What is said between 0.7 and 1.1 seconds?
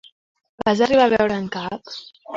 arribar